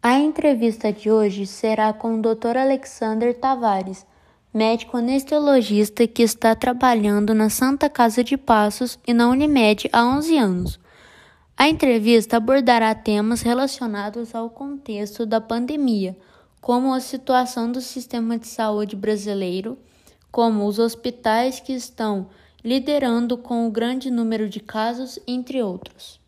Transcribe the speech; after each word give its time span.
A 0.00 0.16
entrevista 0.16 0.92
de 0.92 1.10
hoje 1.10 1.44
será 1.44 1.92
com 1.92 2.14
o 2.14 2.22
Dr. 2.22 2.56
Alexander 2.56 3.36
Tavares, 3.36 4.06
médico 4.54 4.96
anestesiologista 4.96 6.06
que 6.06 6.22
está 6.22 6.54
trabalhando 6.54 7.34
na 7.34 7.50
Santa 7.50 7.90
Casa 7.90 8.22
de 8.22 8.36
Passos 8.36 8.96
e 9.04 9.12
na 9.12 9.28
Unimed 9.28 9.90
há 9.92 10.06
11 10.06 10.38
anos. 10.38 10.80
A 11.56 11.68
entrevista 11.68 12.36
abordará 12.36 12.94
temas 12.94 13.42
relacionados 13.42 14.36
ao 14.36 14.48
contexto 14.48 15.26
da 15.26 15.40
pandemia, 15.40 16.16
como 16.60 16.94
a 16.94 17.00
situação 17.00 17.70
do 17.70 17.80
sistema 17.80 18.38
de 18.38 18.46
saúde 18.46 18.94
brasileiro, 18.94 19.76
como 20.30 20.64
os 20.64 20.78
hospitais 20.78 21.58
que 21.58 21.72
estão 21.72 22.28
liderando 22.64 23.36
com 23.36 23.66
o 23.66 23.70
grande 23.72 24.12
número 24.12 24.48
de 24.48 24.60
casos, 24.60 25.18
entre 25.26 25.60
outros. 25.60 26.20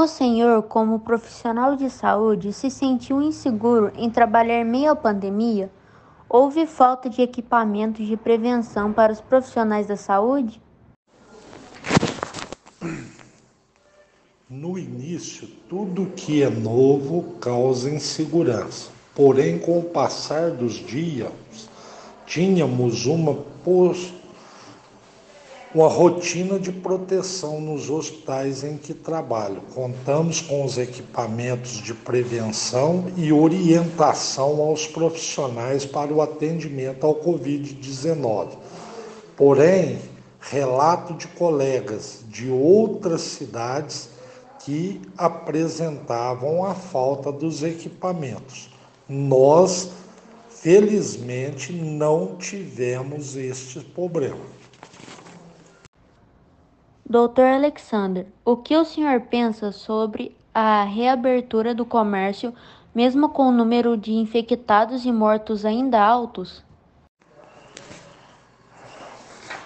O 0.00 0.06
senhor, 0.06 0.62
como 0.62 1.00
profissional 1.00 1.74
de 1.74 1.90
saúde, 1.90 2.52
se 2.52 2.70
sentiu 2.70 3.20
inseguro 3.20 3.90
em 3.96 4.08
trabalhar 4.08 4.64
meio 4.64 4.92
à 4.92 4.94
pandemia? 4.94 5.72
Houve 6.28 6.68
falta 6.68 7.10
de 7.10 7.20
equipamentos 7.20 8.06
de 8.06 8.16
prevenção 8.16 8.92
para 8.92 9.12
os 9.12 9.20
profissionais 9.20 9.88
da 9.88 9.96
saúde? 9.96 10.62
No 14.48 14.78
início, 14.78 15.48
tudo 15.68 16.12
que 16.14 16.44
é 16.44 16.48
novo 16.48 17.34
causa 17.40 17.90
insegurança. 17.90 18.92
Porém, 19.16 19.58
com 19.58 19.80
o 19.80 19.82
passar 19.82 20.52
dos 20.52 20.74
dias, 20.74 21.32
tínhamos 22.24 23.04
uma, 23.04 23.36
uma 25.74 25.88
rotina 25.88 26.58
de 26.58 26.72
proteção 26.72 27.60
nos 27.60 27.90
hospitais 27.90 28.64
em 28.64 28.78
que 28.78 28.94
trabalho. 28.94 29.60
Contamos 29.74 30.40
com 30.40 30.64
os 30.64 30.78
equipamentos 30.78 31.82
de 31.82 31.92
prevenção 31.92 33.06
e 33.16 33.32
orientação 33.32 34.62
aos 34.62 34.86
profissionais 34.86 35.84
para 35.84 36.12
o 36.12 36.22
atendimento 36.22 37.04
ao 37.04 37.14
Covid-19. 37.16 38.48
Porém, 39.36 39.98
relato 40.40 41.12
de 41.14 41.26
colegas 41.28 42.24
de 42.28 42.50
outras 42.50 43.20
cidades 43.20 44.08
que 44.64 45.00
apresentavam 45.16 46.64
a 46.64 46.74
falta 46.74 47.30
dos 47.30 47.62
equipamentos. 47.62 48.70
Nós, 49.08 49.90
felizmente, 50.48 51.72
não 51.72 52.36
tivemos 52.36 53.36
este 53.36 53.80
problema. 53.80 54.57
Doutor 57.08 57.46
Alexander, 57.46 58.26
o 58.44 58.56
que 58.56 58.76
o 58.76 58.84
senhor 58.84 59.22
pensa 59.22 59.72
sobre 59.72 60.36
a 60.52 60.84
reabertura 60.84 61.74
do 61.74 61.86
comércio, 61.86 62.52
mesmo 62.94 63.30
com 63.30 63.48
o 63.48 63.52
número 63.52 63.96
de 63.96 64.12
infectados 64.12 65.06
e 65.06 65.12
mortos 65.12 65.64
ainda 65.64 66.00
altos? 66.00 66.62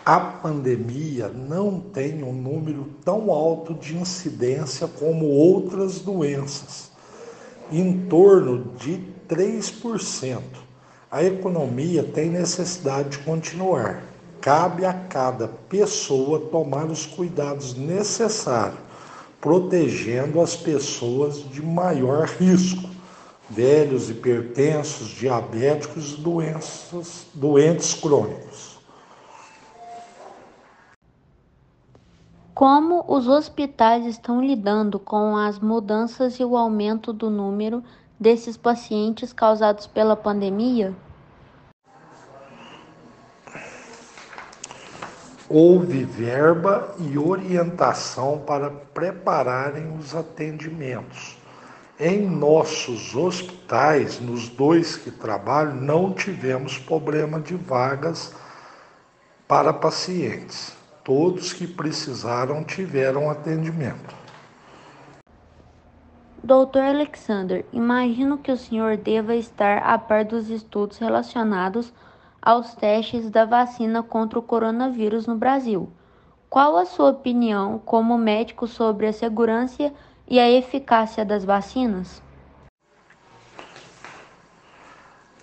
a 0.05 0.19
pandemia 0.19 1.29
não 1.29 1.79
tem 1.79 2.25
um 2.25 2.33
número 2.33 2.89
tão 3.05 3.31
alto 3.31 3.73
de 3.73 3.97
incidência 3.97 4.89
como 4.89 5.27
outras 5.27 6.01
doenças, 6.01 6.91
em 7.71 8.07
torno 8.07 8.73
de 8.77 9.01
3%. 9.29 10.41
A 11.09 11.23
economia 11.23 12.03
tem 12.03 12.31
necessidade 12.31 13.11
de 13.11 13.19
continuar. 13.19 14.12
Cabe 14.43 14.85
a 14.85 14.93
cada 14.93 15.47
pessoa 15.47 16.41
tomar 16.41 16.87
os 16.87 17.07
cuidados 17.07 17.75
necessários, 17.75 18.81
protegendo 19.41 20.41
as 20.41 20.57
pessoas 20.57 21.49
de 21.49 21.63
maior 21.63 22.27
risco, 22.27 22.91
velhos, 23.49 24.11
hipertensos, 24.11 25.11
diabéticos 25.11 26.15
e 26.15 26.21
doenças, 26.21 27.27
doentes 27.33 27.95
crônicos. 27.95 28.81
Como 32.53 33.05
os 33.07 33.29
hospitais 33.29 34.05
estão 34.07 34.45
lidando 34.45 34.99
com 34.99 35.37
as 35.37 35.61
mudanças 35.61 36.41
e 36.41 36.45
o 36.45 36.57
aumento 36.57 37.13
do 37.13 37.31
número 37.31 37.81
desses 38.19 38.57
pacientes 38.57 39.33
causados 39.33 39.87
pela 39.87 40.17
pandemia? 40.17 40.93
Houve 45.55 46.03
verba 46.03 46.95
e 46.99 47.19
orientação 47.19 48.39
para 48.39 48.71
prepararem 48.71 49.95
os 49.99 50.15
atendimentos. 50.15 51.37
Em 52.01 52.27
nossos 52.27 53.15
hospitais, 53.15 54.19
nos 54.19 54.49
dois 54.49 54.97
que 54.97 55.11
trabalho, 55.11 55.75
não 55.75 56.15
tivemos 56.15 56.79
problema 56.79 57.39
de 57.39 57.55
vagas 57.55 58.35
para 59.47 59.75
pacientes. 59.75 60.75
Todos 61.05 61.53
que 61.53 61.67
precisaram 61.67 62.65
tiveram 62.65 63.29
atendimento. 63.29 64.15
Doutor 66.43 66.83
Alexander, 66.83 67.63
imagino 67.75 68.39
que 68.39 68.51
o 68.51 68.57
senhor 68.57 68.97
deva 68.97 69.35
estar 69.35 69.83
a 69.85 69.99
par 69.99 70.25
dos 70.25 70.49
estudos 70.49 70.97
relacionados 70.97 71.93
aos 72.43 72.75
testes 72.75 73.31
da 73.31 73.45
vacina 73.45 74.03
contra 74.03 74.39
o 74.39 74.43
coronavírus 74.43 75.27
no 75.27 75.37
Brasil. 75.37 75.89
Qual 76.51 76.77
a 76.77 76.85
sua 76.85 77.11
opinião 77.11 77.81
como 77.85 78.19
médico 78.19 78.67
sobre 78.67 79.07
a 79.07 79.13
segurança 79.13 79.93
e 80.29 80.39
a 80.39 80.51
eficácia 80.51 81.25
das 81.25 81.45
vacinas? 81.45 82.21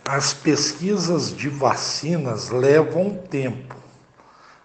As 0.05 0.33
pesquisas 0.33 1.35
de 1.35 1.49
vacinas 1.49 2.49
levam 2.49 3.15
tempo 3.29 3.79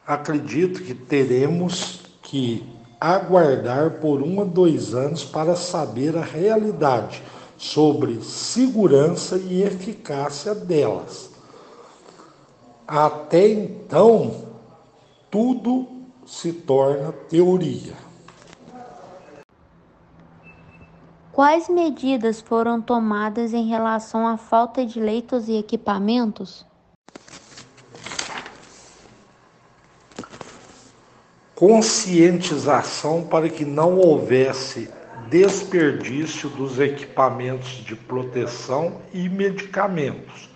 acredito 0.07 0.83
que 0.83 0.95
teremos 0.95 2.03
que 2.23 2.67
aguardar 3.01 3.93
por 4.01 4.23
um 4.23 4.41
a 4.41 4.45
dois 4.45 4.95
anos 4.95 5.25
para 5.25 5.57
saber 5.57 6.17
a 6.17 6.23
realidade 6.23 7.23
sobre 7.57 8.23
segurança 8.23 9.37
e 9.37 9.63
eficácia 9.63 10.55
delas. 10.55 11.34
Até 12.87 13.49
então, 13.49 14.49
tudo 15.31 15.87
se 16.27 16.53
torna 16.53 17.13
teoria. 17.13 17.95
Quais 21.33 21.69
medidas 21.69 22.41
foram 22.41 22.81
tomadas 22.81 23.53
em 23.53 23.67
relação 23.67 24.27
à 24.27 24.37
falta 24.37 24.87
de 24.87 25.01
leitos 25.01 25.49
e 25.49 25.57
equipamentos? 25.57 26.65
conscientização 31.55 33.23
para 33.23 33.49
que 33.49 33.65
não 33.65 33.97
houvesse 33.97 34.91
desperdício 35.31 36.49
dos 36.51 36.79
equipamentos 36.79 37.83
de 37.85 37.95
proteção 37.95 39.01
e 39.13 39.29
medicamentos. 39.29 40.54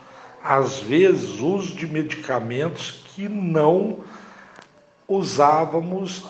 Às 0.50 0.80
vezes, 0.80 1.40
uso 1.40 1.74
de 1.74 1.86
medicamentos 1.86 3.04
que 3.08 3.28
não 3.28 3.98
usávamos 5.06 6.24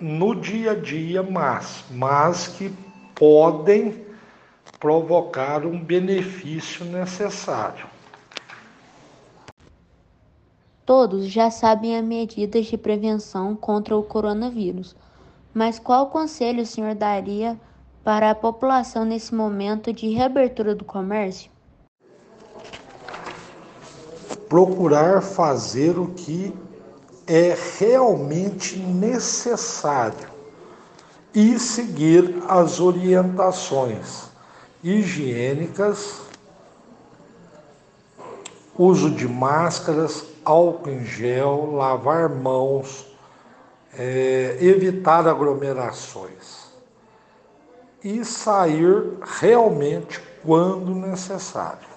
no 0.00 0.34
dia 0.34 0.72
a 0.72 0.74
dia, 0.74 1.22
mas, 1.22 1.84
mas 1.92 2.48
que 2.48 2.74
podem 3.14 4.04
provocar 4.80 5.64
um 5.64 5.78
benefício 5.78 6.84
necessário. 6.86 7.86
Todos 10.84 11.26
já 11.26 11.52
sabem 11.52 11.96
as 11.96 12.04
medidas 12.04 12.66
de 12.66 12.76
prevenção 12.76 13.54
contra 13.54 13.96
o 13.96 14.02
coronavírus, 14.02 14.96
mas 15.54 15.78
qual 15.78 16.10
conselho 16.10 16.64
o 16.64 16.66
senhor 16.66 16.96
daria 16.96 17.56
para 18.02 18.30
a 18.30 18.34
população 18.34 19.04
nesse 19.04 19.32
momento 19.32 19.92
de 19.92 20.08
reabertura 20.08 20.74
do 20.74 20.84
comércio? 20.84 21.49
Procurar 24.50 25.22
fazer 25.22 25.98
o 25.98 26.08
que 26.08 26.54
é 27.26 27.56
realmente 27.78 28.76
necessário 28.76 30.28
e 31.32 31.56
seguir 31.60 32.42
as 32.48 32.80
orientações 32.80 34.24
higiênicas, 34.82 36.22
uso 38.76 39.08
de 39.10 39.28
máscaras, 39.28 40.24
álcool 40.44 40.90
em 40.90 41.04
gel, 41.04 41.72
lavar 41.76 42.28
mãos, 42.28 43.06
é, 43.96 44.56
evitar 44.60 45.28
aglomerações 45.28 46.70
e 48.02 48.24
sair 48.24 49.18
realmente 49.38 50.20
quando 50.42 50.92
necessário. 50.94 51.89